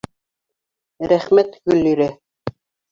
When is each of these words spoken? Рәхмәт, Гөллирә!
Рәхмәт, 1.13 1.61
Гөллирә! 1.73 2.13